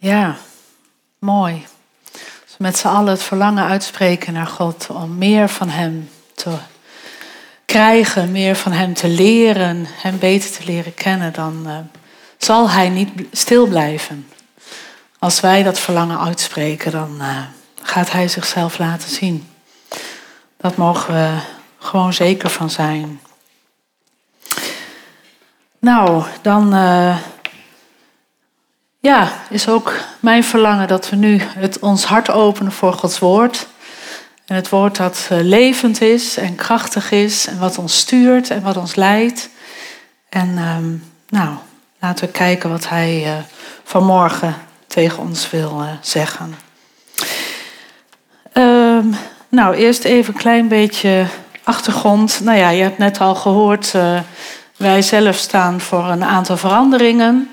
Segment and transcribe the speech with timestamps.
[0.00, 0.36] Ja,
[1.18, 1.66] mooi.
[2.12, 6.56] We met z'n allen het verlangen uitspreken naar God om meer van Hem te
[7.64, 11.78] krijgen, meer van Hem te leren, Hem beter te leren kennen, dan uh,
[12.36, 14.28] zal Hij niet stil blijven.
[15.18, 17.38] Als wij dat verlangen uitspreken, dan uh,
[17.82, 19.48] gaat Hij zichzelf laten zien.
[20.56, 21.38] Dat mogen we
[21.78, 23.20] gewoon zeker van zijn.
[25.78, 27.16] Nou, dan uh,
[28.98, 33.66] ja, is ook mijn verlangen dat we nu het, ons hart openen voor Gods woord.
[34.46, 38.62] En het woord dat uh, levend is en krachtig is en wat ons stuurt en
[38.62, 39.48] wat ons leidt.
[40.28, 41.54] En um, nou,
[41.98, 43.32] laten we kijken wat Hij uh,
[43.84, 44.54] vanmorgen
[44.86, 46.54] tegen ons wil zeggen.
[48.52, 49.16] Um,
[49.48, 51.26] nou, eerst even een klein beetje
[51.62, 52.40] achtergrond.
[52.42, 53.94] Nou ja, je hebt net al gehoord,
[54.78, 57.50] wij zelf staan voor een aantal veranderingen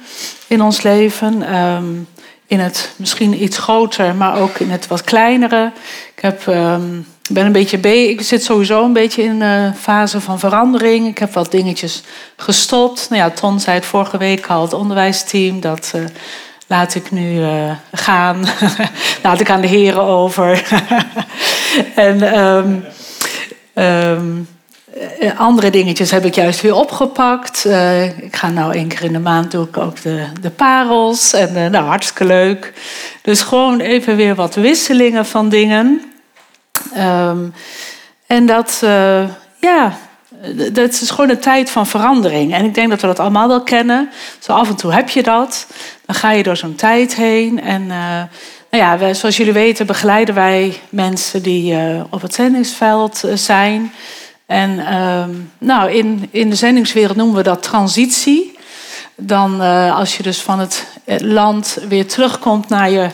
[0.48, 1.56] in ons leven.
[1.56, 2.08] Um,
[2.48, 5.72] in het misschien iets groter, maar ook in het wat kleinere.
[6.16, 10.22] Ik heb, um, ben een beetje be ik zit sowieso een beetje in een fase
[10.22, 11.08] van verandering.
[11.08, 12.04] Ik heb wat dingetjes
[12.36, 13.10] gestopt.
[13.10, 16.02] Nou ja, Ton zei het vorige week al, het onderwijsteam, dat uh,
[16.68, 18.46] laat ik nu uh, gaan.
[19.24, 20.68] laat ik aan de heren over.
[21.96, 22.40] en
[23.74, 24.48] um,
[25.38, 27.66] andere dingetjes heb ik juist weer opgepakt.
[27.68, 31.34] Uh, ik ga nou één keer in de maand doe ook de, de parels.
[31.34, 32.74] En nou, hartstikke leuk.
[33.22, 36.02] Dus gewoon even weer wat wisselingen van dingen.
[36.98, 37.54] Um,
[38.28, 38.80] en dat,
[39.60, 39.98] ja,
[40.72, 42.54] dat is gewoon een tijd van verandering.
[42.54, 44.10] En ik denk dat we dat allemaal wel kennen.
[44.40, 45.68] Zo af en toe heb je dat.
[46.06, 47.62] Dan ga je door zo'n tijd heen.
[47.62, 48.28] En nou
[48.70, 51.78] ja, zoals jullie weten begeleiden wij mensen die
[52.10, 53.92] op het zendingsveld zijn.
[54.46, 58.58] En um, nou, in, in de zendingswereld noemen we dat transitie.
[59.16, 60.86] Dan uh, als je dus van het
[61.20, 63.10] land weer terugkomt naar je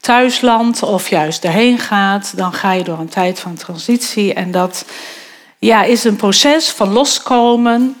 [0.00, 4.34] thuisland of juist daarheen gaat, dan ga je door een tijd van transitie.
[4.34, 4.84] En dat
[5.58, 7.96] ja, is een proces van loskomen,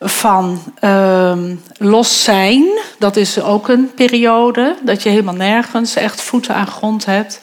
[0.00, 2.64] van um, los zijn.
[2.98, 7.40] Dat is ook een periode dat je helemaal nergens echt voeten aan grond hebt.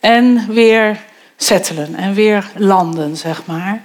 [0.00, 0.98] En weer
[1.36, 3.82] settelen en weer landen, zeg maar.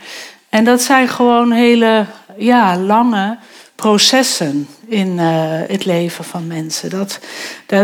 [0.49, 2.05] En dat zijn gewoon hele
[2.37, 3.37] ja, lange
[3.75, 5.23] processen in uh,
[5.67, 6.89] het leven van mensen.
[6.89, 7.19] Dat,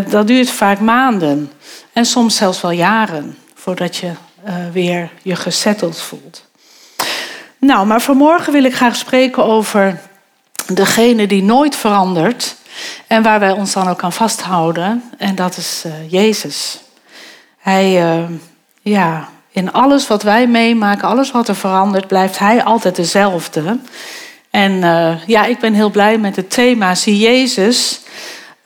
[0.09, 1.51] dat, duurt vaak maanden
[1.93, 4.11] en soms zelfs wel jaren voordat je
[4.47, 6.45] uh, weer je gesetteld voelt.
[7.57, 10.01] Nou, maar vanmorgen wil ik graag spreken over
[10.73, 12.55] degene die nooit verandert
[13.07, 15.03] en waar wij ons dan ook aan vasthouden.
[15.17, 16.79] En dat is uh, Jezus.
[17.57, 17.91] Hij,
[18.81, 23.79] ja, in alles wat wij meemaken, alles wat er verandert, blijft hij altijd dezelfde.
[24.49, 28.01] En uh, ja, ik ben heel blij met het thema Zie Jezus.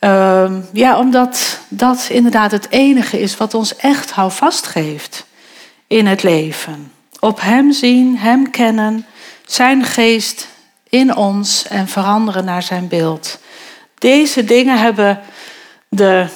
[0.00, 5.26] Uh, ja, omdat dat inderdaad het enige is wat ons echt houvast geeft
[5.86, 6.92] in het leven.
[7.20, 9.06] Op Hem zien, Hem kennen,
[9.46, 10.48] Zijn geest
[10.88, 13.38] in ons en veranderen naar Zijn beeld.
[13.98, 15.20] Deze dingen hebben
[15.88, 16.26] de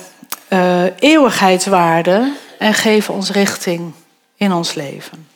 [0.48, 3.93] uh, eeuwigheidswaarde en geven ons richting
[4.37, 5.28] in ons leven.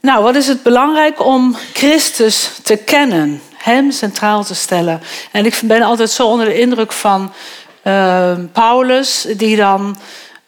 [0.00, 5.00] Nou, wat is het belangrijk om Christus te kennen, Hem centraal te stellen?
[5.32, 7.32] En ik ben altijd zo onder de indruk van
[7.84, 9.96] uh, Paulus, die dan,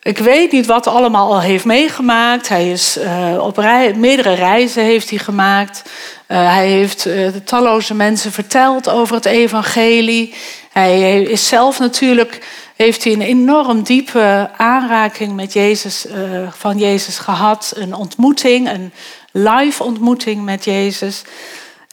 [0.03, 2.49] ik weet niet wat allemaal al heeft meegemaakt.
[2.49, 3.57] Hij is uh, op
[3.95, 5.83] meerdere reizen heeft hij gemaakt.
[6.29, 10.35] Uh, hij heeft uh, talloze mensen verteld over het evangelie.
[10.73, 12.41] Hij is zelf natuurlijk
[12.79, 17.73] heeft hij een enorm diepe aanraking met Jezus, uh, van Jezus gehad.
[17.77, 18.93] Een ontmoeting, een
[19.33, 21.23] live ontmoeting met Jezus.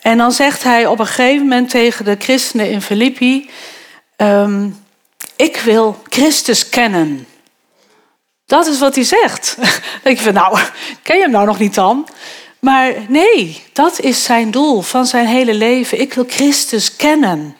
[0.01, 3.49] En dan zegt hij op een gegeven moment tegen de christenen in Filippi:
[4.17, 4.85] um,
[5.35, 7.27] Ik wil Christus kennen.
[8.45, 9.55] Dat is wat hij zegt.
[9.57, 9.69] Dan
[10.03, 10.59] denk je van, nou,
[11.01, 12.07] ken je hem nou nog niet dan?
[12.59, 15.99] Maar nee, dat is zijn doel van zijn hele leven.
[15.99, 17.55] Ik wil Christus kennen.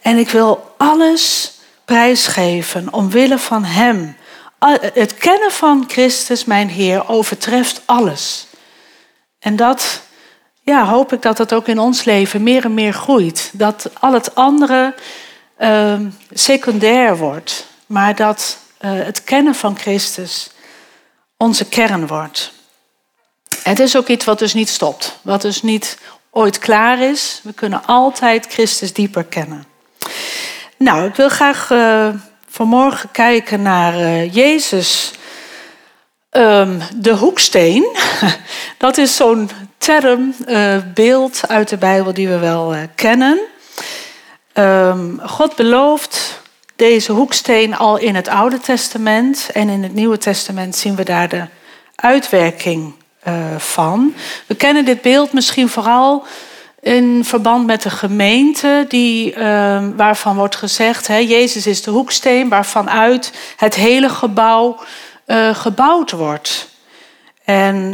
[0.00, 1.51] En ik wil alles
[1.84, 4.16] prijsgeven omwille van Hem.
[4.92, 8.46] Het kennen van Christus, mijn Heer, overtreft alles.
[9.38, 10.02] En dat,
[10.62, 13.50] ja, hoop ik dat dat ook in ons leven meer en meer groeit.
[13.52, 14.94] Dat al het andere
[15.58, 16.00] uh,
[16.30, 20.50] secundair wordt, maar dat uh, het kennen van Christus
[21.36, 22.52] onze kern wordt.
[23.62, 25.98] Het is ook iets wat dus niet stopt, wat dus niet
[26.30, 27.40] ooit klaar is.
[27.42, 29.64] We kunnen altijd Christus dieper kennen.
[30.82, 32.08] Nou, ik wil graag uh,
[32.48, 35.12] vanmorgen kijken naar uh, Jezus,
[36.30, 37.96] um, de hoeksteen.
[38.78, 43.40] Dat is zo'n term, uh, beeld uit de Bijbel die we wel kennen.
[44.54, 46.40] Um, God belooft
[46.76, 49.50] deze hoeksteen al in het Oude Testament.
[49.52, 51.44] En in het Nieuwe Testament zien we daar de
[51.94, 52.94] uitwerking
[53.56, 54.14] van.
[54.46, 56.26] We kennen dit beeld misschien vooral
[56.82, 62.48] in verband met de gemeente, die, uh, waarvan wordt gezegd: hè, Jezus is de hoeksteen
[62.48, 64.80] waarvan uit het hele gebouw
[65.26, 66.70] uh, gebouwd wordt.
[67.44, 67.92] En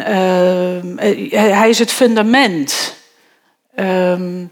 [1.31, 2.97] hij is het fundament.
[3.77, 4.51] Um,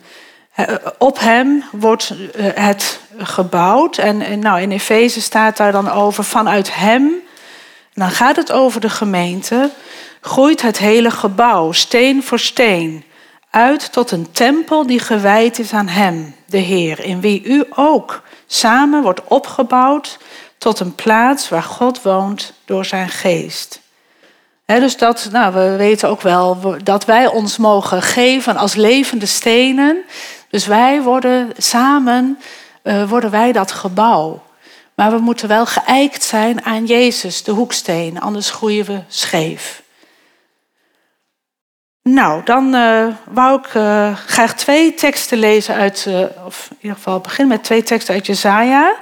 [0.99, 2.13] op hem wordt
[2.55, 3.99] het gebouwd.
[3.99, 7.13] En nou, in Efeze staat daar dan over vanuit hem.
[7.95, 9.71] Dan gaat het over de gemeente.
[10.21, 13.05] Groeit het hele gebouw, steen voor steen,
[13.57, 18.23] uit tot een tempel die gewijd is aan hem, de Heer, in wie u ook
[18.47, 20.19] samen wordt opgebouwd
[20.59, 23.81] tot een plaats waar God woont door zijn geest.
[24.65, 30.03] dus dat, nou, we weten ook wel dat wij ons mogen geven als levende stenen.
[30.51, 32.39] Dus wij worden samen,
[32.83, 34.43] uh, worden wij dat gebouw.
[34.95, 39.85] Maar we moeten wel geëikt zijn aan Jezus, de hoeksteen, anders groeien we scheef.
[42.09, 46.09] Nou, dan uh, wou ik uh, graag twee teksten lezen uit,
[46.45, 48.95] of in ieder geval begin met twee teksten uit Jezaja.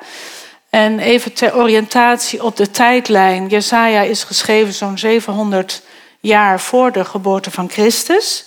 [0.71, 3.49] En even ter oriëntatie op de tijdlijn.
[3.49, 5.83] Jezaja is geschreven zo'n 700
[6.21, 8.45] jaar voor de geboorte van Christus.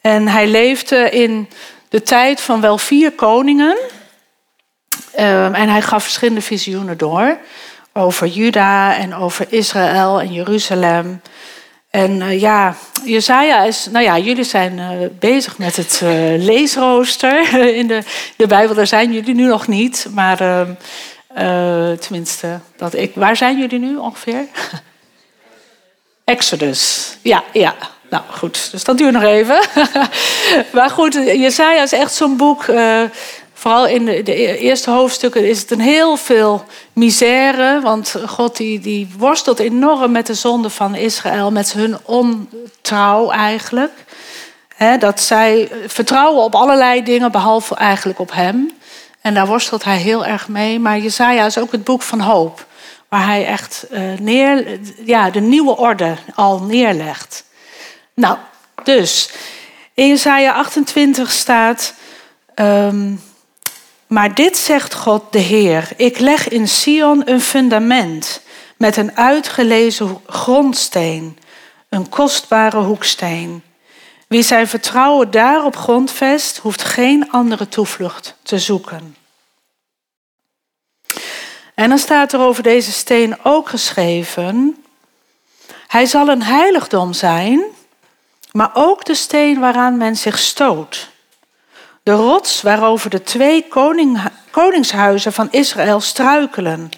[0.00, 1.48] En hij leefde in
[1.88, 3.78] de tijd van wel vier koningen.
[5.18, 7.38] Um, en hij gaf verschillende visioenen door.
[7.92, 11.20] Over Juda en over Israël en Jeruzalem.
[11.96, 16.10] En uh, ja, Jezaja is, nou ja, jullie zijn uh, bezig met het uh,
[16.44, 18.02] leesrooster in de,
[18.36, 18.74] de Bijbel.
[18.74, 23.14] Daar zijn jullie nu nog niet, maar ehm, tenminste, dat ik.
[23.14, 24.44] Waar zijn jullie nu ongeveer?
[26.24, 27.16] Exodus.
[27.22, 27.74] Ja, ja.
[28.10, 29.60] Nou goed, dus dat duurt nog even.
[30.76, 32.64] maar goed, Jesaja is echt zo'n boek.
[33.58, 37.80] Vooral in de, de, eerste hoofdstukken is het een heel veel misère.
[37.80, 41.50] Want God die, die worstelt enorm met de zonde van Israël.
[41.52, 43.92] Met hun ontrouw eigenlijk.
[44.98, 48.72] dat zij vertrouwen op allerlei dingen behalve eigenlijk op hem.
[49.20, 50.78] En daar worstelt hij heel erg mee.
[50.78, 52.66] Maar Jesaja is ook het boek van hoop.
[53.08, 57.44] Waar hij echt uh, neer, ja, de nieuwe orde al neerlegt.
[58.14, 58.36] Nou,
[58.84, 59.30] dus
[59.94, 61.94] in Jesaja 28 staat.
[62.54, 63.20] Um,
[64.06, 68.42] maar dit zegt God de Heer: Ik leg in Sion een fundament
[68.76, 71.38] met een uitgelezen grondsteen,
[71.88, 73.62] een kostbare hoeksteen.
[74.28, 79.16] Wie zijn vertrouwen daarop grondvest, hoeft geen andere toevlucht te zoeken.
[81.74, 84.84] En dan staat er over deze steen ook geschreven:
[85.86, 87.64] Hij zal een heiligdom zijn
[88.56, 91.10] maar ook de steen waaraan men zich stoot.
[92.06, 94.20] De rots waarover de twee koning,
[94.50, 96.90] koningshuizen van Israël struikelen.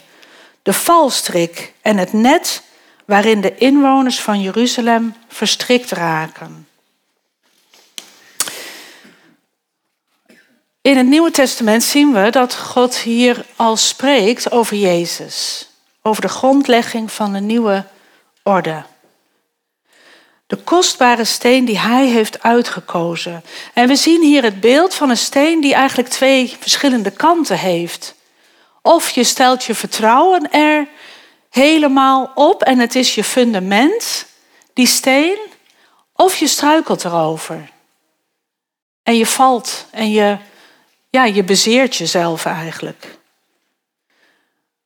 [0.63, 2.63] De valstrik en het net
[3.05, 6.69] waarin de inwoners van Jeruzalem verstrikt raken.
[10.81, 15.69] In het Nieuwe Testament zien we dat God hier al spreekt over Jezus,
[16.03, 17.85] over de grondlegging van de nieuwe
[18.43, 18.83] orde.
[20.49, 23.45] De kostbare steen die hij heeft uitgekozen.
[23.75, 28.15] En we zien hier het beeld van een steen die eigenlijk twee verschillende kanten heeft.
[28.83, 30.89] Of je stelt je vertrouwen er
[31.51, 34.27] helemaal op en het is je fundament,
[34.73, 35.39] die steen,
[36.13, 37.71] of je struikelt erover.
[39.03, 40.39] En je valt en je,
[41.11, 43.19] ja, je bezeert jezelf eigenlijk.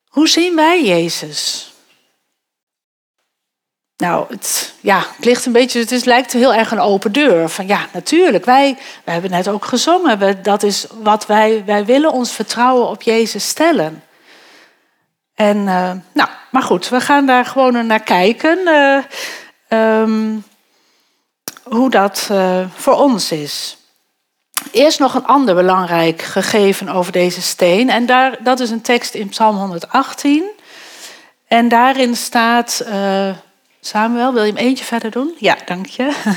[0.09, 1.72] Hoe zien wij Jezus?
[4.03, 7.49] Nou, het, ja, het ligt een beetje, het is, lijkt heel erg een open deur.
[7.49, 10.43] Van ja, natuurlijk, wij, wij hebben net ook gezongen.
[10.43, 14.03] Dat is wat wij, wij willen ons vertrouwen op Jezus stellen.
[15.35, 18.59] En uh, nou, maar goed, we gaan daar gewoon naar kijken.
[18.65, 20.45] Uh, um,
[21.63, 23.77] hoe dat uh, voor ons is.
[24.71, 27.91] Eerst nog een ander belangrijk gegeven over deze steen.
[27.91, 30.45] En daar, dat is een tekst in Psalm 118.
[31.47, 32.85] En daarin staat.
[33.85, 35.35] Samuel, wil je hem eentje verder doen?
[35.39, 36.33] Ja, dank je.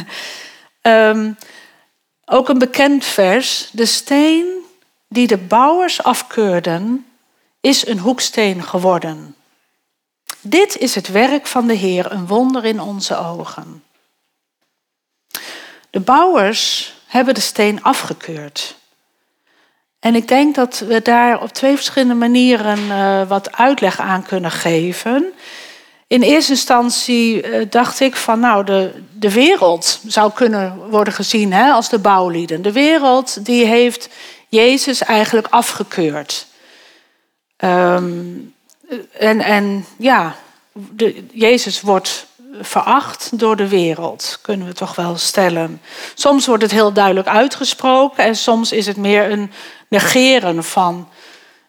[0.81, 1.37] um,
[2.37, 3.69] ook een bekend vers.
[3.71, 4.63] De steen
[5.07, 7.05] die de bouwers afkeurden,
[7.61, 9.35] is een hoeksteen geworden.
[10.41, 13.83] Dit is het werk van de Heer, een wonder in onze ogen.
[15.89, 18.75] De bouwers hebben de steen afgekeurd.
[19.99, 24.51] En ik denk dat we daar op twee verschillende manieren uh, wat uitleg aan kunnen
[24.51, 25.33] geven.
[26.07, 31.53] In eerste instantie eh, dacht ik van nou, de, de wereld zou kunnen worden gezien
[31.53, 32.61] hè, als de bouwlieden.
[32.61, 34.09] De wereld die heeft
[34.47, 36.47] Jezus eigenlijk afgekeurd.
[37.57, 38.13] Ehm,
[39.11, 40.35] en, en ja,
[41.31, 42.27] Jezus wordt
[42.61, 45.81] veracht door de wereld, kunnen we toch wel stellen.
[46.13, 49.51] Soms wordt het heel duidelijk uitgesproken en soms is het meer een
[49.87, 51.09] negeren van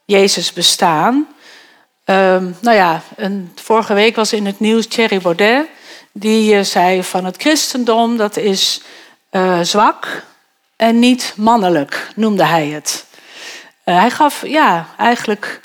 [0.05, 1.27] Jezus bestaan.
[2.09, 3.03] Um, nou ja,
[3.55, 5.67] vorige week was in het nieuws Thierry Baudet.
[6.13, 8.83] Die uh, zei van het christendom dat is
[9.31, 10.25] uh, zwak
[10.77, 13.07] en niet mannelijk, noemde hij het.
[13.85, 15.61] Uh, hij gaf ja, eigenlijk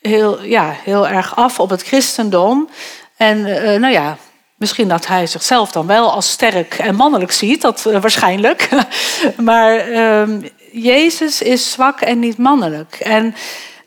[0.00, 2.68] heel, ja, heel erg af op het christendom.
[3.16, 3.42] En
[3.80, 4.16] nou ja,
[4.58, 8.68] Misschien dat hij zichzelf dan wel als sterk en mannelijk ziet, dat waarschijnlijk.
[9.36, 10.40] maar ehm,
[10.72, 12.94] Jezus is zwak en niet mannelijk.
[12.94, 13.34] En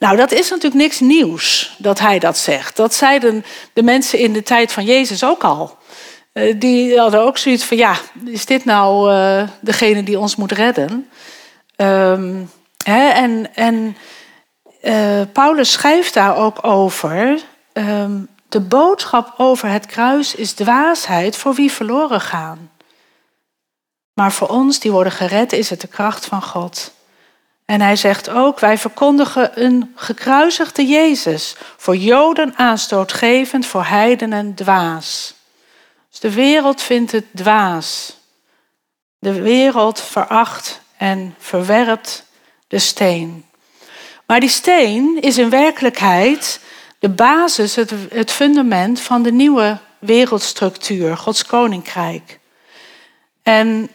[0.02, 2.76] nou, dat is natuurlijk niks nieuws dat hij dat zegt.
[2.76, 5.78] Dat zeiden de mensen in de tijd van Jezus ook al.
[6.34, 10.52] Uh, die hadden ook zoiets van, ja, is dit nou uh, degene die ons moet
[10.52, 11.10] redden?
[11.76, 12.52] Um,
[12.84, 13.98] hè, en en
[14.82, 17.40] uh, Paulus schrijft daar ook over.
[17.74, 22.72] Um, de boodschap over het kruis is dwaasheid voor wie verloren gaan.
[24.14, 26.92] Maar voor ons die worden gered is het de kracht van God.
[27.72, 35.34] En hij zegt ook, wij verkondigen een gekruisigde Jezus, voor Joden aanstootgevend, voor heidenen dwaas.
[36.10, 38.18] Dus de wereld vindt het dwaas.
[39.20, 42.26] De wereld veracht en verwerpt
[42.68, 43.46] de steen.
[44.26, 46.60] Maar die steen is in werkelijkheid
[47.00, 52.40] de basis, het, het fundament van de nieuwe wereldstructuur, Gods koninkrijk.
[53.44, 53.90] En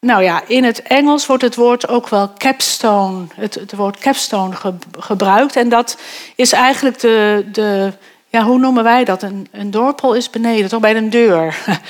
[0.00, 4.54] nou ja, in het Engels wordt het woord ook wel capstone, het, het woord capstone
[4.98, 5.56] gebruikt.
[5.56, 5.98] En dat
[6.34, 7.92] is eigenlijk de, de
[8.28, 9.22] ja, hoe noemen wij dat?
[9.22, 11.56] Een, een dorpel is beneden, toch bij een deur.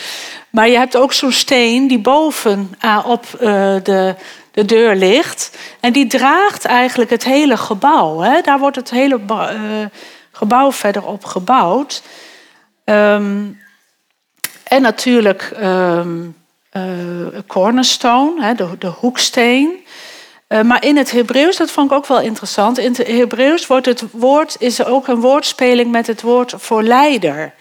[0.51, 3.41] Maar je hebt ook zo'n steen die boven uh, op uh,
[3.83, 4.15] de,
[4.51, 5.59] de deur ligt.
[5.81, 8.21] En die draagt eigenlijk het hele gebouw.
[8.21, 8.41] Hè?
[8.41, 9.47] Daar wordt het hele uh,
[10.33, 12.03] gebouw verder op gebouwd.
[12.85, 13.61] Um,
[14.65, 16.37] en natuurlijk um,
[17.33, 19.85] uh, cornerstone, de, de hoeksteen.
[20.49, 22.79] Uh, maar in het Hebreeuws, dat vond ik ook wel interessant.
[22.79, 26.83] In het Hebreeuws wordt het woord, is er ook een woordspeling met het woord voor
[26.83, 27.55] leider.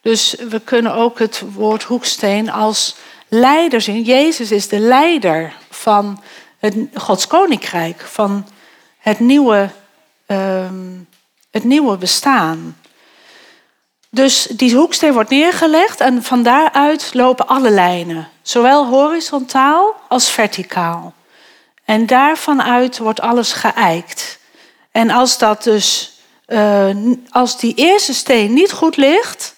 [0.00, 2.96] Dus we kunnen ook het woord hoeksteen als
[3.28, 4.02] leider zien.
[4.02, 6.22] Jezus is de leider van
[6.58, 8.46] het Gods koninkrijk, van
[8.98, 9.68] het nieuwe,
[10.26, 11.08] um,
[11.50, 12.76] het nieuwe bestaan.
[14.16, 21.14] Dus die hoeksteen wordt neergelegd en van daaruit lopen alle lijnen, zowel horizontaal als verticaal.
[21.84, 24.38] En daarvan uit wordt alles geëikt.
[24.90, 26.96] En als dat dus, uh,
[27.30, 29.54] als die eerste steen niet goed ligt,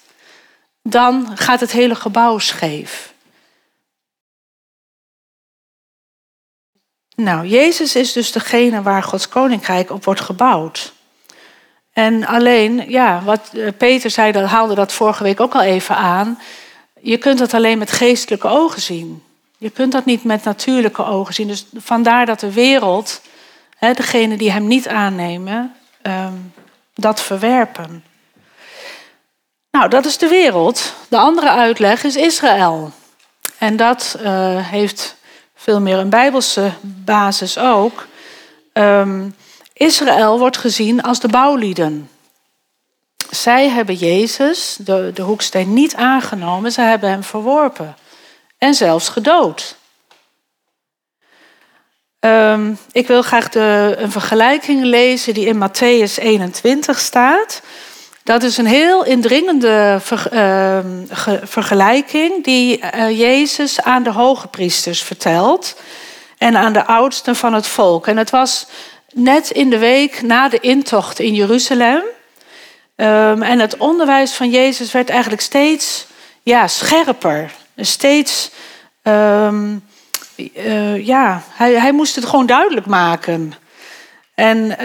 [0.82, 3.12] dan gaat het hele gebouw scheef.
[7.14, 10.92] Nou, Jezus is dus degene waar Gods koninkrijk op wordt gebouwd.
[11.98, 15.96] En alleen, ja, wat eh, Peter zei, dat haalde dat vorige week ook al even
[15.96, 16.38] aan.
[17.00, 19.22] Je kunt dat alleen met geestelijke ogen zien.
[19.56, 21.48] Je kunt dat niet met natuurlijke ogen zien.
[21.48, 23.20] Dus vandaar dat de wereld,
[23.76, 26.32] hè, degene die hem niet aannemen, ehm,
[26.94, 28.04] dat verwerpen.
[29.70, 30.94] Nou, dat is de wereld.
[31.08, 32.90] De andere uitleg is Israël.
[33.58, 35.16] En dat uh, heeft
[35.54, 36.72] veel meer een bijbelse
[37.04, 38.06] basis ook.
[38.72, 39.34] Um,
[39.78, 42.10] Israël wordt gezien als de bouwlieden.
[43.30, 46.72] Zij hebben Jezus, de, de hoeksteen, niet aangenomen.
[46.72, 47.96] Ze hebben hem verworpen.
[48.58, 49.76] En zelfs gedood.
[52.20, 57.62] Um, ik wil graag de, een vergelijking lezen die in Matthäus 21 staat.
[58.22, 60.00] Dat is een heel indringende
[60.32, 60.78] uh,
[61.42, 65.76] vergelijking die uh, Jezus aan de hoge priesters vertelt
[66.38, 68.06] en aan de oudsten van het volk.
[68.06, 68.66] En het was
[69.18, 72.02] net in de week na de intocht in Jeruzalem.
[72.96, 76.06] Um, en het onderwijs van Jezus werd eigenlijk steeds
[76.42, 77.50] ja, scherper.
[77.76, 78.50] Steeds,
[79.02, 79.84] um,
[80.36, 83.52] uh, ja, hij, hij moest het gewoon duidelijk maken.
[84.34, 84.76] En uh,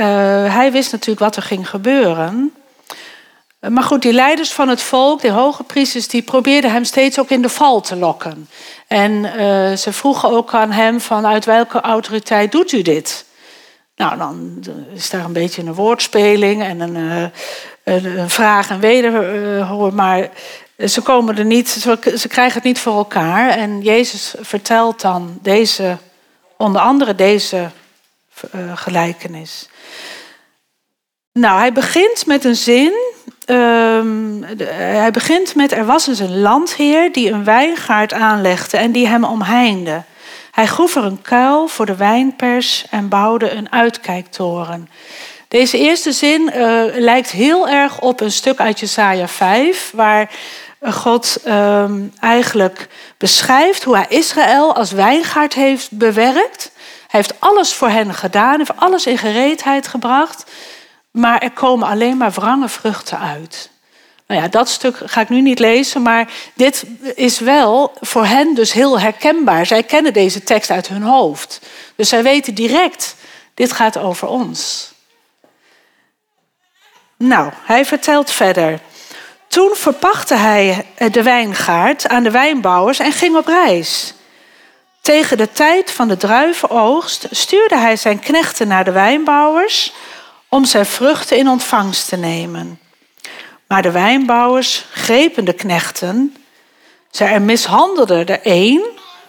[0.54, 2.54] hij wist natuurlijk wat er ging gebeuren.
[3.70, 7.30] Maar goed, die leiders van het volk, de hoge priesters, die probeerden hem steeds ook
[7.30, 8.50] in de val te lokken.
[8.88, 9.32] En uh,
[9.74, 13.26] ze vroegen ook aan hem van uit welke autoriteit doet u dit?
[13.96, 16.96] Nou, dan is daar een beetje een woordspeling en een,
[17.84, 19.88] uh, een vraag en wederhoor.
[19.88, 20.30] Uh, maar
[20.78, 23.50] ze komen er niet, ze, krijgen het niet voor elkaar.
[23.50, 25.98] En Jezus vertelt dan deze,
[26.58, 27.70] onder andere deze
[28.56, 29.70] uh, gelijkenis.
[31.34, 32.94] Nou, hij begint met een zin.
[33.46, 39.08] De, hij begint met: Er was eens een landheer die een wijngaard aanlegde en die
[39.08, 40.04] hem omheinde.
[40.54, 44.90] Hij groef er een kuil voor de wijnpers en bouwde een uitkijktoren.
[45.48, 50.30] Deze eerste zin uh, lijkt heel erg op een stuk uit Jesaja 5, waar
[50.82, 56.72] God um, eigenlijk beschrijft hoe hij Israël als wijngaard heeft bewerkt.
[57.08, 60.52] Hij heeft alles voor hen gedaan, heeft alles in gereedheid gebracht,
[61.12, 63.73] maar er komen alleen maar wrange vruchten uit.
[64.28, 68.56] Nou ja, dat stuk ga ik nu niet lezen, maar dit is wel voor hen
[68.56, 69.66] dus heel herkenbaar.
[69.66, 71.60] Zij kennen deze tekst uit hun hoofd.
[71.96, 73.16] Dus zij weten direct,
[73.54, 74.92] dit gaat over ons.
[77.18, 78.80] Nou, hij vertelt verder.
[79.48, 84.14] Toen verpachtte hij de wijngaard aan de wijnbouwers en ging op reis.
[85.02, 89.94] Tegen de tijd van de druivenoogst stuurde hij zijn knechten naar de wijnbouwers
[90.50, 92.80] om zijn vruchten in ontvangst te nemen.
[93.74, 96.36] Maar de wijnbouwers grepen de knechten,
[97.12, 98.86] zij mishandelden de een,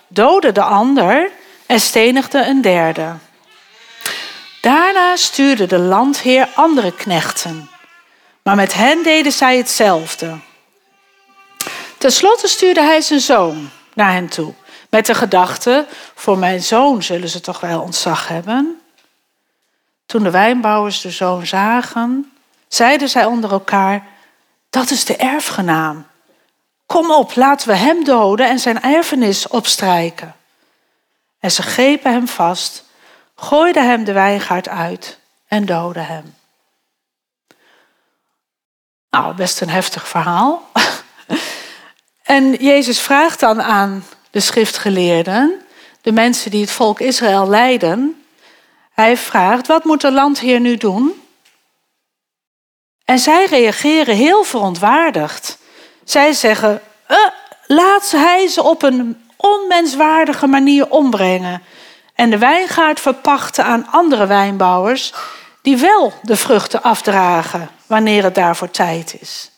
[0.08, 1.30] doden de ander
[1.66, 3.12] en stenigden een derde.
[4.60, 7.70] Daarna stuurde de landheer andere knechten,
[8.42, 10.38] maar met hen deden zij hetzelfde.
[11.98, 14.54] Ten slotte stuurde hij zijn zoon naar hen toe,
[14.90, 18.80] met de gedachte: voor mijn zoon zullen ze toch wel ontzag hebben.
[20.06, 22.32] Toen de wijnbouwers de zoon zagen,
[22.68, 24.12] zeiden zij onder elkaar:
[24.74, 26.06] dat is de erfgenaam.
[26.86, 30.34] Kom op, laten we hem doden en zijn erfenis opstrijken.
[31.38, 32.84] En ze grepen hem vast,
[33.36, 36.34] gooiden hem de wijngaard uit en doden hem.
[39.10, 40.70] Nou, best een heftig verhaal.
[42.22, 45.62] en Jezus vraagt dan aan de schriftgeleerden,
[46.00, 48.24] de mensen die het volk Israël leiden,
[48.92, 51.23] hij vraagt, wat moet de landheer nu doen?
[53.04, 55.58] En zij reageren heel verontwaardigd.
[56.04, 57.16] Zij zeggen: uh,
[57.66, 61.62] laat hij ze op een onmenswaardige manier ombrengen
[62.14, 65.12] en de wijngaard verpachten aan andere wijnbouwers
[65.62, 69.50] die wel de vruchten afdragen wanneer het daarvoor tijd is.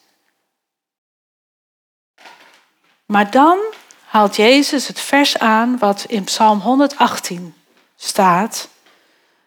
[3.06, 3.58] Maar dan
[4.04, 7.54] haalt Jezus het vers aan wat in Psalm 118
[7.96, 8.68] staat.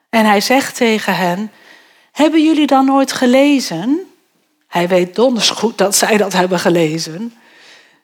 [0.09, 1.51] En hij zegt tegen hen:
[2.19, 4.11] hebben jullie dan nooit gelezen?
[4.67, 7.33] Hij weet donders goed dat zij dat hebben gelezen.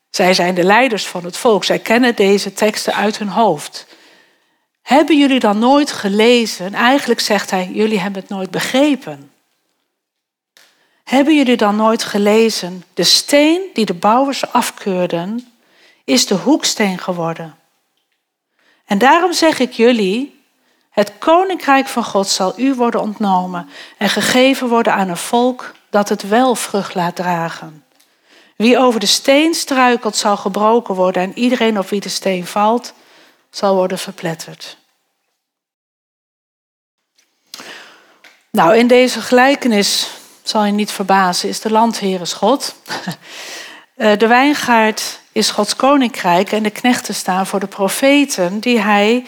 [0.10, 1.64] Zij zijn de leiders van het volk.
[1.64, 3.88] Zij kennen deze teksten uit hun hoofd.
[4.82, 6.74] Hebben jullie dan nooit gelezen?
[6.74, 9.32] Eigenlijk zegt hij, jullie hebben het nooit begrepen.
[11.04, 12.84] Hebben jullie dan nooit gelezen?
[12.94, 15.54] De steen die de bouwers afkeurden,
[16.04, 17.56] is de hoeksteen geworden.
[18.86, 20.35] En daarom zeg ik jullie,
[20.96, 26.10] het koninkrijk van God zal u worden ontnomen en gegeven worden aan een volk dat
[26.10, 27.86] het wel vrucht laat dragen.
[28.56, 32.94] Wie over de steen struikelt, zal gebroken worden en iedereen op wie de steen valt,
[33.50, 34.78] zal worden verpletterd.
[38.52, 40.10] Nou, in deze gelijkenis,
[40.44, 42.76] zal je niet verbazen, is de landheer is God.
[43.96, 49.26] Eh, de wijngaard is Gods koninkrijk en de knechten staan voor de profeten die hij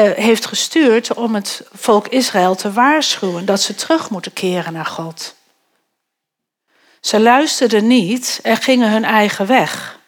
[0.00, 5.34] heeft gestuurd om het volk Israël te waarschuwen dat ze terug moeten keren naar God.
[7.00, 9.98] Ze luisterden niet en gingen hun eigen weg.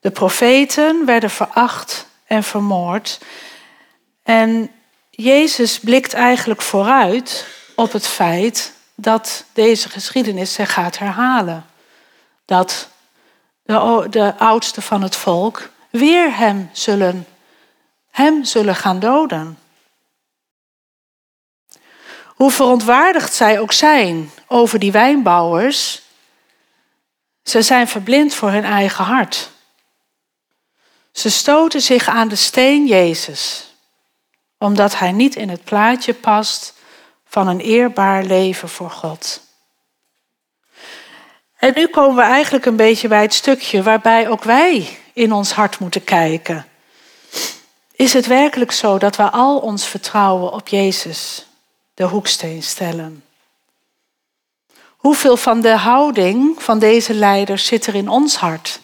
[0.00, 3.18] De profeten werden veracht en vermoord.
[4.22, 4.70] En
[5.10, 11.66] Jezus blikt eigenlijk vooruit op het feit dat deze geschiedenis zich gaat herhalen.
[12.44, 12.88] Dat
[13.62, 17.26] de, de oudsten van het volk weer hem zullen
[18.10, 19.58] hem zullen gaan doden.
[22.26, 26.02] Hoe verontwaardigd zij ook zijn over die wijnbouwers,
[27.42, 29.50] ze zijn verblind voor hun eigen hart.
[31.12, 33.74] Ze stoten zich aan de steen Jezus,
[34.58, 36.74] omdat hij niet in het plaatje past
[37.24, 39.40] van een eerbaar leven voor God.
[41.56, 45.52] En nu komen we eigenlijk een beetje bij het stukje waarbij ook wij in ons
[45.52, 46.66] hart moeten kijken.
[47.98, 51.46] Is het werkelijk zo dat we al ons vertrouwen op Jezus
[51.94, 53.24] de hoeksteen stellen?
[54.86, 58.80] Hoeveel van de houding van deze leiders zit er in ons hart?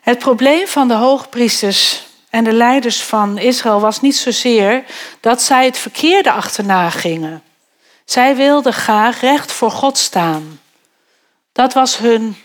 [0.00, 4.84] Het probleem van de hoogpriesters en de leiders van Israël was niet zozeer
[5.20, 7.42] dat zij het verkeerde achterna gingen.
[8.04, 10.60] Zij wilden graag recht voor God staan.
[11.52, 12.36] Dat was hun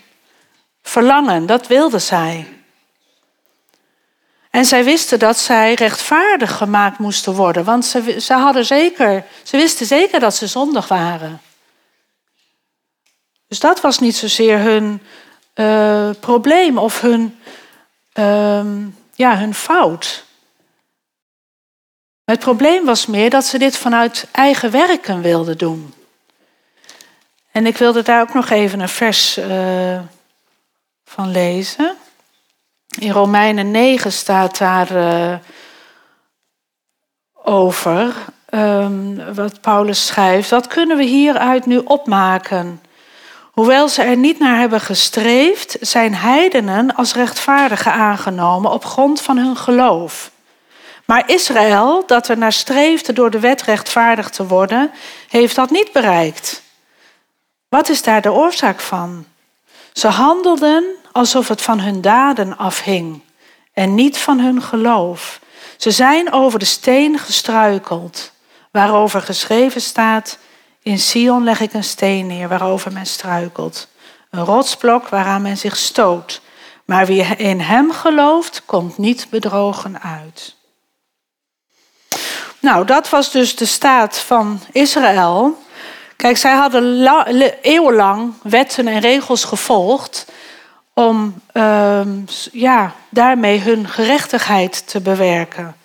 [0.81, 2.56] verlangen, dat wilden zij.
[4.57, 9.57] En zij wisten dat zij rechtvaardig gemaakt moesten worden, want ze, ze, hadden zeker, ze
[9.57, 11.41] wisten zeker dat ze zondig waren.
[13.47, 15.01] Dus dat was niet zozeer hun
[15.55, 17.39] uh, probleem of hun,
[18.13, 18.65] uh,
[19.13, 20.25] ja, hun fout.
[22.25, 25.93] het probleem was meer dat ze dit vanuit eigen werken wilden doen.
[27.51, 29.99] En ik wilde daar ook nog even een vers uh,
[31.03, 31.97] van lezen.
[32.99, 35.35] In Romeinen 9 staat daar uh,
[37.43, 38.15] over
[38.49, 40.49] um, wat Paulus schrijft.
[40.49, 42.81] Wat kunnen we hieruit nu opmaken?
[43.51, 49.37] Hoewel ze er niet naar hebben gestreefd, zijn heidenen als rechtvaardigen aangenomen op grond van
[49.37, 50.31] hun geloof.
[51.05, 54.91] Maar Israël, dat er naar streefde door de wet rechtvaardig te worden,
[55.29, 56.61] heeft dat niet bereikt.
[57.69, 59.25] Wat is daar de oorzaak van?
[59.97, 63.21] Ze handelden alsof het van hun daden afhing
[63.73, 65.39] en niet van hun geloof.
[65.77, 68.31] Ze zijn over de steen gestruikeld,
[68.71, 70.37] waarover geschreven staat:
[70.81, 73.87] In Sion leg ik een steen neer waarover men struikelt,
[74.29, 76.41] een rotsblok waaraan men zich stoot.
[76.85, 80.55] Maar wie in hem gelooft, komt niet bedrogen uit.
[82.59, 85.57] Nou, dat was dus de staat van Israël.
[86.17, 87.27] Kijk, zij hadden
[87.61, 90.25] eeuwenlang wetten en regels gevolgd
[90.93, 92.01] om uh,
[92.51, 95.75] ja, daarmee hun gerechtigheid te bewerken.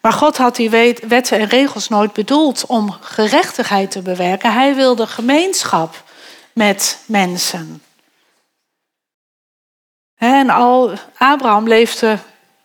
[0.00, 0.70] Maar God had die
[1.08, 4.52] wetten en regels nooit bedoeld om gerechtigheid te bewerken.
[4.52, 6.02] Hij wilde gemeenschap
[6.52, 7.82] met mensen.
[10.16, 12.18] En al Abraham leefde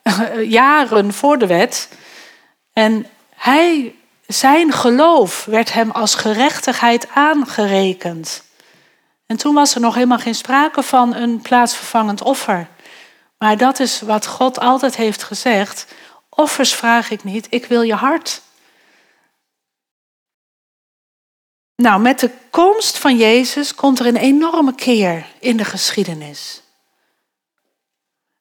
[0.60, 1.90] jaren voor de wet.
[2.74, 3.96] En hij,
[4.28, 8.44] zijn geloof werd hem als gerechtigheid aangerekend.
[9.26, 12.68] En toen was er nog helemaal geen sprake van een plaatsvervangend offer.
[13.38, 15.88] Maar dat is wat God altijd heeft gezegd.
[16.30, 18.42] Offers vraag ik niet, ik wil je hart.
[21.76, 26.62] Nou, met de komst van Jezus komt er een enorme keer in de geschiedenis.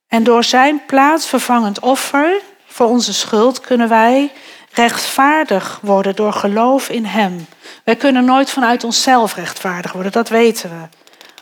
[0.07, 4.33] En door zijn plaatsvervangend offer voor onze schuld kunnen wij
[4.73, 7.47] rechtvaardig worden door geloof in Hem.
[7.85, 10.99] Wij kunnen nooit vanuit onszelf rechtvaardig worden, dat weten we.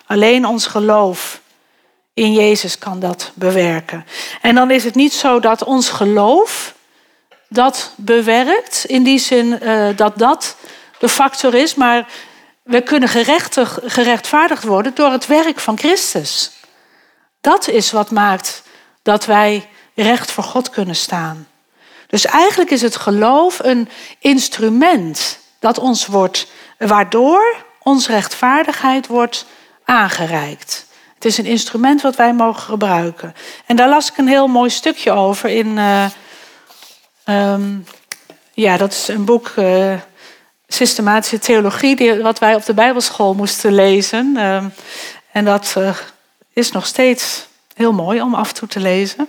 [0.07, 1.41] Alleen ons geloof
[2.15, 4.07] in Jezus kan dat bewerken.
[4.41, 6.75] En dan is het niet zo dat ons geloof
[7.49, 10.57] dat bewerkt, in die zin uh, dat dat
[10.99, 12.07] de factor is, maar
[12.63, 13.09] we kunnen
[13.85, 16.51] gerechtvaardigd worden door het werk van Christus.
[17.41, 18.63] Dat is wat maakt
[19.03, 21.47] dat wij recht voor God kunnen staan.
[22.11, 26.47] Dus eigenlijk is het geloof een instrument dat ons wordt,
[26.79, 29.47] waardoor onze rechtvaardigheid wordt
[29.85, 30.87] aangereikt.
[31.15, 33.35] Het is een instrument wat wij mogen gebruiken.
[33.67, 35.67] En daar las ik een heel mooi stukje over in.
[35.67, 36.05] Uh,
[37.25, 37.85] um,
[38.53, 39.53] ja, dat is een boek.
[39.59, 39.95] Uh,
[40.67, 44.33] Systematische theologie, die, wat wij op de Bijbelschool moesten lezen.
[44.37, 44.65] Uh,
[45.33, 45.97] en dat uh,
[46.53, 49.29] is nog steeds heel mooi om af en toe te lezen.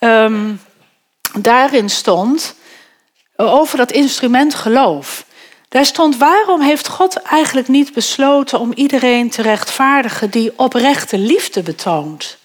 [0.00, 0.60] Um,
[1.42, 2.54] daarin stond
[3.36, 5.24] over dat instrument geloof.
[5.68, 11.62] Daar stond waarom heeft God eigenlijk niet besloten om iedereen te rechtvaardigen die oprechte liefde
[11.62, 12.38] betoont?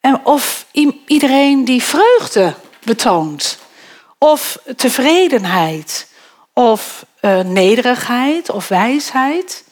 [0.00, 0.66] En of
[1.06, 3.58] iedereen die vreugde betoont,
[4.18, 6.08] of tevredenheid,
[6.52, 9.64] of uh, nederigheid of wijsheid.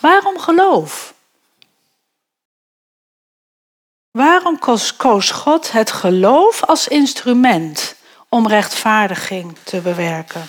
[0.00, 1.14] Waarom geloof?
[4.10, 4.58] Waarom
[4.96, 7.94] koos God het geloof als instrument
[8.28, 10.48] om rechtvaardiging te bewerken?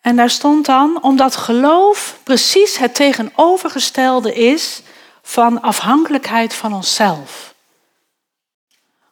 [0.00, 4.82] En daar stond dan, omdat geloof precies het tegenovergestelde is
[5.22, 7.54] van afhankelijkheid van onszelf.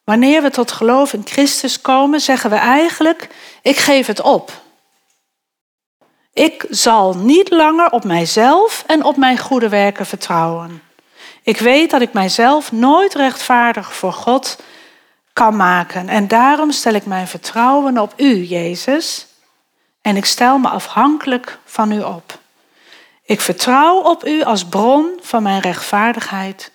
[0.05, 3.29] Wanneer we tot geloof in Christus komen, zeggen we eigenlijk:
[3.63, 4.53] ik geef het op.
[6.33, 10.83] Ik zal niet langer op mijzelf en op mijn goede werken vertrouwen.
[11.45, 14.59] Ik weet dat ik mijzelf nooit rechtvaardig voor God
[15.33, 16.09] kan maken.
[16.09, 19.27] En daarom stel ik mijn vertrouwen op U, Jezus.
[20.01, 22.39] En ik stel me afhankelijk van U op.
[23.23, 26.73] Ik vertrouw op U als bron van mijn rechtvaardigheid,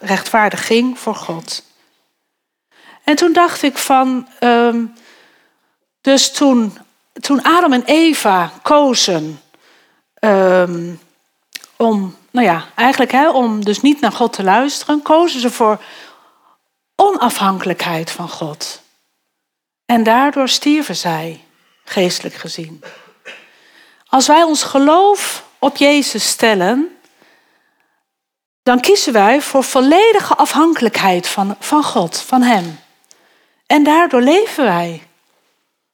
[0.00, 1.62] rechtvaardiging voor God.
[3.04, 4.84] En toen dacht ik van, ehm,
[6.00, 6.78] dus toen,
[7.12, 9.40] toen Adam en Eva kozen
[10.20, 11.00] um,
[11.76, 15.80] om nou ja, eigenlijk hè, om dus niet naar God te luisteren, kozen ze voor
[16.94, 18.82] onafhankelijkheid van God.
[19.84, 21.44] En daardoor stierven zij,
[21.84, 22.82] geestelijk gezien.
[24.06, 26.98] Als wij ons geloof op Jezus stellen,
[28.62, 32.80] dan kiezen wij voor volledige afhankelijkheid van, van God, van Hem.
[33.66, 35.02] En daardoor leven wij.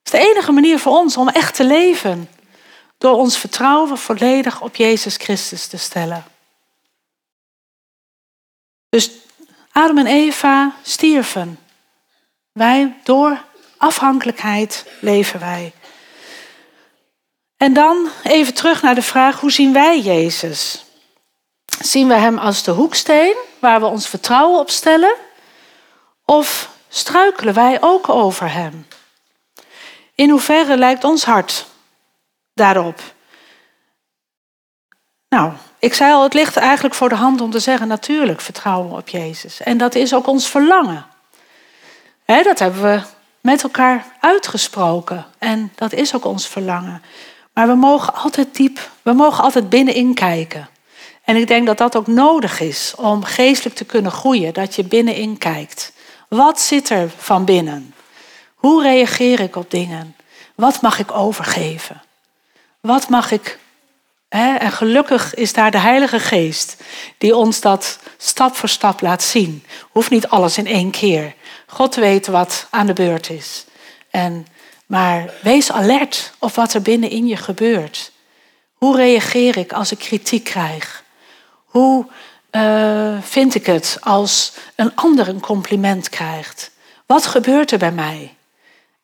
[0.02, 2.28] Het is de enige manier voor ons om echt te leven.
[2.98, 6.24] Door ons vertrouwen volledig op Jezus Christus te stellen.
[8.88, 9.10] Dus
[9.72, 11.58] Adam en Eva stierven.
[12.52, 13.44] Wij, door
[13.76, 15.72] afhankelijkheid leven wij.
[17.56, 20.84] En dan even terug naar de vraag, hoe zien wij Jezus?
[21.66, 25.14] Zien we Hem als de hoeksteen waar we ons vertrouwen op stellen?
[26.24, 28.86] Of struikelen wij ook over Hem?
[30.14, 31.66] In hoeverre lijkt ons hart
[32.56, 33.00] daarop?
[35.28, 38.90] Nou, ik zei al, het ligt eigenlijk voor de hand om te zeggen, natuurlijk vertrouwen
[38.90, 39.60] we op Jezus.
[39.60, 41.06] En dat is ook ons verlangen.
[42.26, 43.00] dat hebben we
[43.40, 45.26] met elkaar uitgesproken.
[45.38, 47.02] En dat is ook ons verlangen.
[47.52, 50.68] Maar we mogen altijd diep, we mogen altijd binnenin kijken.
[51.24, 54.84] En ik denk dat dat ook nodig is om geestelijk te kunnen groeien, dat je
[54.84, 55.92] binnenin kijkt.
[56.28, 57.94] Wat zit er van binnen?
[58.54, 60.16] Hoe reageer ik op dingen?
[60.54, 62.02] Wat mag ik overgeven?
[62.86, 63.58] Wat mag ik.
[64.28, 64.54] Hè?
[64.54, 66.76] En gelukkig is daar de Heilige Geest
[67.18, 69.64] die ons dat stap voor stap laat zien.
[69.90, 71.34] Hoeft niet alles in één keer.
[71.66, 73.64] God weet wat aan de beurt is.
[74.10, 74.46] En,
[74.86, 78.12] maar wees alert op wat er binnenin je gebeurt.
[78.74, 81.04] Hoe reageer ik als ik kritiek krijg?
[81.64, 82.06] Hoe
[82.50, 86.70] uh, vind ik het als een ander een compliment krijgt?
[87.06, 88.34] Wat gebeurt er bij mij?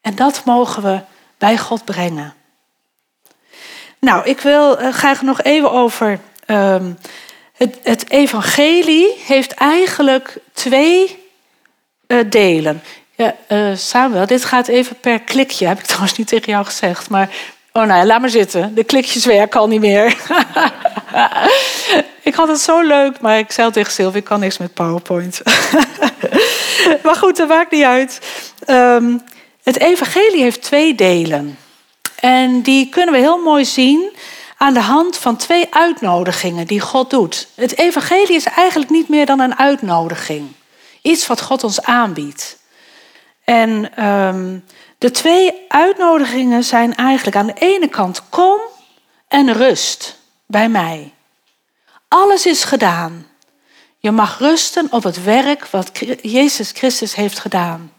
[0.01, 1.01] En dat mogen we
[1.39, 2.35] bij God brengen.
[4.07, 6.19] Nou, ik wil uh, graag nog even over.
[6.47, 6.99] Um,
[7.53, 11.19] het, het, evangelie heeft eigenlijk twee
[12.07, 12.83] uh, delen.
[13.15, 13.35] Ja,
[13.75, 17.11] Samuel, dit gaat even per klikje, heb ik trouwens niet tegen jou gezegd.
[17.11, 17.31] Maar
[17.73, 18.75] Oh nou ja, laat maar zitten.
[18.75, 20.07] De klikjes werken al niet meer.
[22.23, 25.43] ik had het zo leuk, maar ik zei tegen Sylvie, ik kan niks met PowerPoint.
[27.05, 28.21] maar goed, dat maakt niet uit.
[28.67, 29.23] Um,
[29.63, 31.59] het evangelie heeft twee delen.
[32.23, 34.13] En die kunnen we heel mooi zien
[34.57, 37.49] aan de hand van twee uitnodigingen die God doet.
[37.55, 40.53] Het evangelie is eigenlijk niet meer dan een uitnodiging.
[41.01, 42.59] Iets wat God ons aanbiedt.
[43.45, 44.65] En um,
[44.99, 48.61] de twee uitnodigingen zijn eigenlijk aan de ene kant kom
[49.29, 51.13] en rust bij mij.
[52.09, 53.27] Alles is gedaan.
[53.99, 57.93] Je mag rusten op het werk wat Jezus Christus heeft gedaan.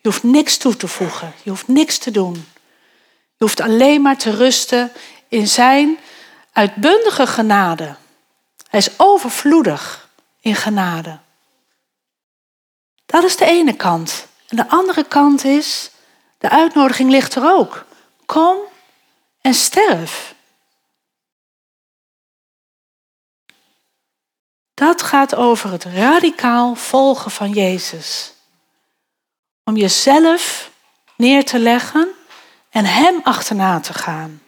[0.00, 1.32] Je hoeft niks toe te voegen.
[1.42, 2.44] Je hoeft niks te doen.
[3.44, 4.92] Hoeft alleen maar te rusten
[5.28, 5.98] in zijn
[6.52, 7.96] uitbundige genade.
[8.68, 10.08] Hij is overvloedig
[10.40, 11.18] in genade.
[13.06, 14.26] Dat is de ene kant.
[14.48, 15.90] De andere kant is,
[16.38, 17.84] de uitnodiging ligt er ook.
[18.26, 18.56] Kom
[19.40, 20.34] en sterf.
[24.74, 28.32] Dat gaat over het radicaal volgen van Jezus.
[29.64, 30.70] Om jezelf
[31.16, 32.08] neer te leggen
[32.74, 34.42] en Hem achterna te gaan.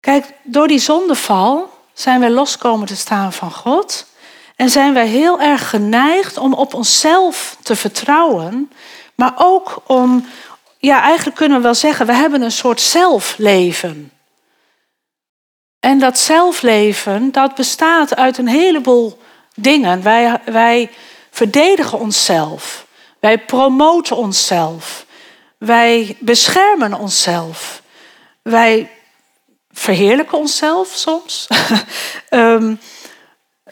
[0.00, 4.06] Kijk, door die zondeval zijn wij loskomen te staan van God.
[4.56, 8.70] En zijn wij heel erg geneigd om op onszelf te vertrouwen
[9.14, 10.26] maar ook om,
[10.78, 14.12] ja, eigenlijk kunnen we wel zeggen, we hebben een soort zelfleven.
[15.80, 19.18] En dat zelfleven, dat bestaat uit een heleboel
[19.54, 20.02] dingen.
[20.02, 20.90] Wij, wij
[21.30, 22.86] verdedigen onszelf.
[23.20, 25.06] Wij promoten onszelf.
[25.62, 27.82] Wij beschermen onszelf.
[28.42, 28.90] Wij
[29.70, 31.48] verheerlijken onszelf soms.
[32.30, 32.80] um,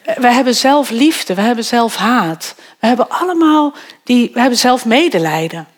[0.24, 2.54] wij hebben zelf liefde, we hebben zelf haat.
[2.78, 3.72] We hebben allemaal
[4.04, 5.68] die, we hebben zelf medelijden.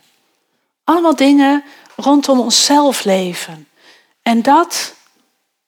[0.85, 1.65] Allemaal dingen
[1.97, 3.69] rondom onszelf leven.
[4.23, 4.95] En dat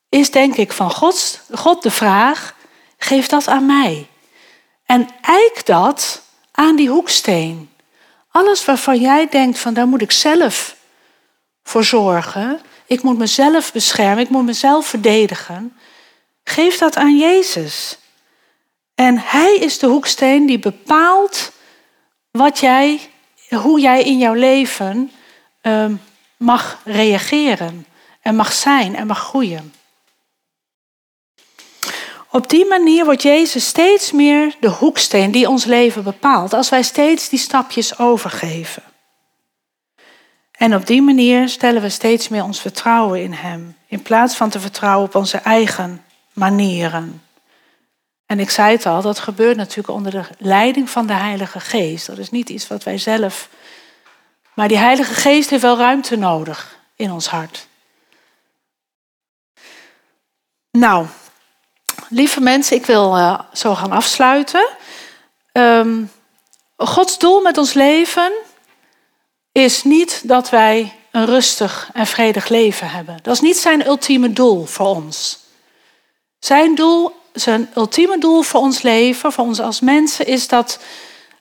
[0.09, 2.55] is denk ik van God, God de vraag,
[2.99, 4.09] geef dat aan mij.
[4.87, 7.74] En eik dat aan die hoeksteen.
[8.37, 10.77] Alles waarvan jij denkt van daar moet ik zelf
[11.63, 12.61] voor zorgen.
[12.87, 15.77] Ik moet mezelf beschermen, ik moet mezelf verdedigen.
[16.45, 17.99] Geef dat aan Jezus.
[18.95, 21.53] En hij is de hoeksteen die bepaalt
[22.31, 23.01] wat jij,
[23.49, 25.11] hoe jij in jouw leven
[25.63, 26.01] um,
[26.37, 27.87] mag reageren
[28.23, 29.75] en mag zijn en mag groeien.
[32.35, 36.83] Op die manier wordt Jezus steeds meer de hoeksteen die ons leven bepaalt, als wij
[36.83, 38.83] steeds die stapjes overgeven.
[40.53, 44.51] En op die manier stellen we steeds meer ons vertrouwen in Hem, in plaats van
[44.51, 47.23] te vertrouwen op onze eigen manieren.
[48.27, 52.07] En ik zei het al, dat gebeurt natuurlijk onder de leiding van de Heilige Geest.
[52.07, 53.49] Dat is niet iets wat wij zelf.
[54.55, 57.69] Maar die Heilige Geest heeft wel ruimte nodig in ons hart.
[60.71, 61.07] Nou,
[62.15, 64.69] lieve mensen, ik wil uh, zo gaan afsluiten.
[65.53, 66.11] Um,
[66.77, 68.33] Gods doel met ons leven
[69.53, 73.19] is niet dat wij een rustig en vredig leven hebben.
[73.23, 75.39] Dat is niet zijn ultieme doel voor ons.
[76.39, 80.79] Zijn doel zijn ultieme doel voor ons leven, voor ons als mensen, is dat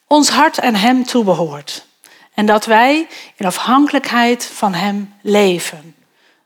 [0.08, 1.86] ons hart aan Hem toebehoort.
[2.34, 5.96] En dat wij in afhankelijkheid van Hem leven.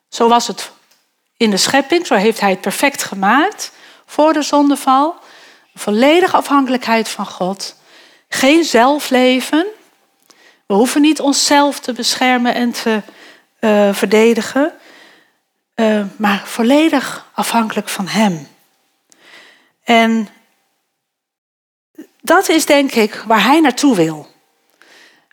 [0.09, 0.71] Zo was het
[1.37, 3.71] in de schepping, zo heeft Hij het perfect gemaakt
[4.07, 5.15] voor de zondeval.
[5.75, 7.75] Volledige afhankelijkheid van God.
[8.29, 9.65] Geen zelfleven.
[10.65, 13.01] We hoeven niet onszelf te beschermen en te
[13.59, 14.73] uh, verdedigen.
[15.75, 18.47] Uh, maar volledig afhankelijk van Hem.
[19.83, 20.27] En
[22.21, 24.27] dat is denk ik waar Hij naartoe wil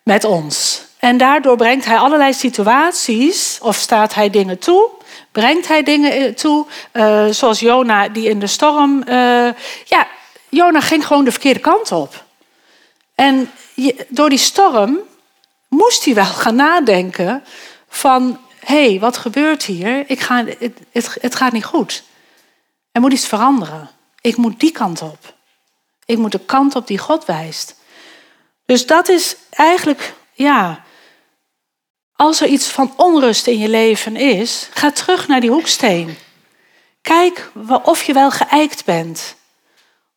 [0.03, 0.83] met ons.
[0.99, 4.89] En daardoor brengt Hij allerlei situaties, of staat Hij dingen toe,
[5.35, 9.03] brengt Hij dingen toe, uh, zoals Jona die in de storm.
[9.07, 9.49] Uh,
[9.85, 10.07] ja,
[10.49, 12.23] Jona ging gewoon de verkeerde kant op.
[13.15, 13.51] En
[14.07, 14.99] door die storm
[15.67, 17.43] moest hij wel gaan nadenken
[17.87, 20.03] van hé, hey, wat gebeurt hier?
[20.07, 22.03] Ik ga, het, het, het gaat niet goed.
[22.91, 23.89] Er moet iets veranderen.
[24.21, 25.33] Ik moet die kant op.
[26.05, 27.75] Ik moet de kant op die God wijst.
[28.65, 30.84] Dus dat is eigenlijk, ja,
[32.15, 36.17] als er iets van onrust in je leven is, ga terug naar die hoeksteen.
[37.01, 37.51] Kijk
[37.83, 39.35] of je wel geëikt bent.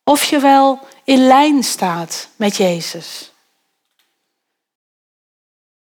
[0.03, 3.31] Of je wel in lijn staat met Jezus.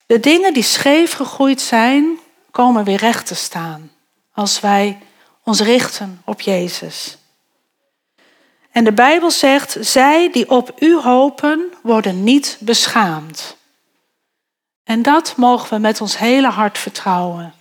[0.06, 2.18] De dingen die scheef gegroeid zijn,
[2.50, 3.92] komen weer recht te staan
[4.32, 4.98] als wij
[5.44, 7.18] ons richten op Jezus.
[8.70, 13.57] En de Bijbel zegt, zij die op u hopen, worden niet beschaamd.
[14.88, 17.54] En dat mogen we met ons hele hart vertrouwen.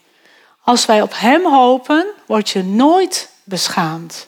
[0.62, 4.28] Als wij op Hem hopen, word je nooit beschaamd.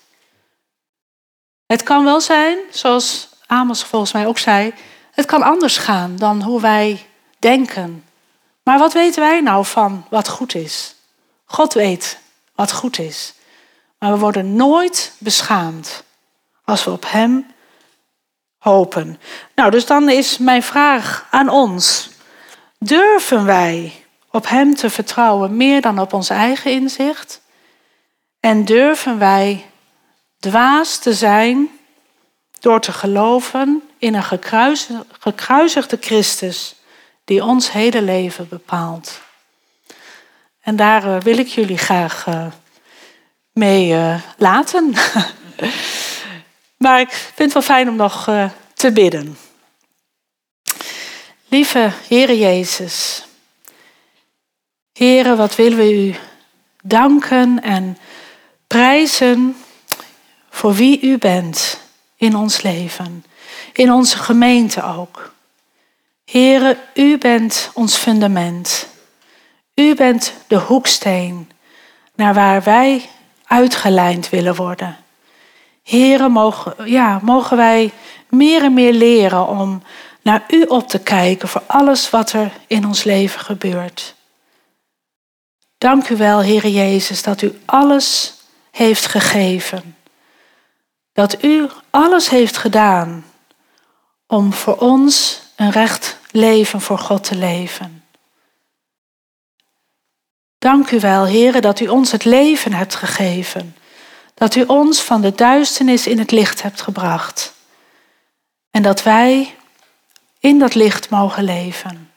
[1.66, 4.74] Het kan wel zijn, zoals Amos volgens mij ook zei,
[5.12, 7.06] het kan anders gaan dan hoe wij
[7.38, 8.06] denken.
[8.64, 10.96] Maar wat weten wij nou van wat goed is?
[11.46, 12.20] God weet
[12.56, 13.34] wat goed is.
[14.00, 16.04] Maar we worden nooit beschaamd
[16.66, 17.52] als we op Hem
[18.58, 19.20] hopen.
[19.56, 22.10] Nou, dus dan is mijn vraag aan ons.
[22.80, 23.94] Durven wij
[24.32, 27.42] op Hem te vertrouwen meer dan op ons eigen inzicht?
[28.40, 29.66] En durven wij
[30.40, 31.70] dwaas te zijn
[32.60, 34.24] door te geloven in een
[35.20, 36.76] gekruisigde Christus
[37.26, 39.22] die ons hele leven bepaalt.
[40.62, 42.46] En daar eh, wil ik jullie graag uh,
[43.52, 44.94] mee uh, laten.
[46.84, 48.30] maar ik vind het wel fijn om nog
[48.74, 49.38] te bidden.
[51.52, 53.26] Lieve Heere Jezus,
[54.94, 56.16] Heere, wat willen we u
[56.84, 57.98] danken en
[58.68, 59.56] prijzen
[60.50, 61.80] voor wie u bent
[62.16, 63.26] in ons leven,
[63.74, 65.34] in onze gemeente ook.
[66.26, 68.88] Heere, u bent ons fundament.
[69.76, 71.52] U bent de hoeksteen
[72.16, 73.10] naar waar wij
[73.46, 74.98] uitgelijnd willen worden.
[75.84, 77.92] Heere, mogen, ja, mogen wij
[78.28, 79.82] meer en meer leren om
[80.22, 84.16] naar u op te kijken voor alles wat er in ons leven gebeurt.
[85.78, 88.34] Dank u wel, Heere Jezus, dat u alles
[88.72, 89.98] heeft gegeven.
[91.14, 93.26] Dat u alles heeft gedaan
[94.28, 98.04] om voor ons een recht leven voor God te leven.
[100.58, 103.76] Dank u wel, Heere, dat u ons het leven hebt gegeven.
[104.34, 107.54] Dat u ons van de duisternis in het licht hebt gebracht.
[108.72, 109.56] En dat wij
[110.40, 112.12] in dat licht mogen leven.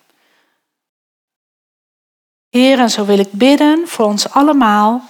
[2.50, 5.02] Heer, en zo wil ik bidden voor ons allemaal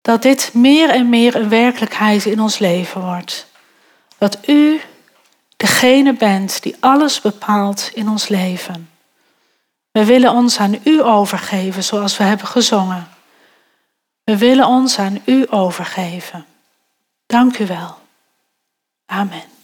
[0.00, 3.46] dat dit meer en meer een werkelijkheid in ons leven wordt.
[4.18, 4.80] Dat u
[5.56, 8.90] degene bent die alles bepaalt in ons leven.
[9.90, 13.08] We willen ons aan u overgeven zoals we hebben gezongen.
[14.24, 16.46] We willen ons aan u overgeven.
[17.26, 17.98] Dank u wel.
[19.06, 19.59] Amen.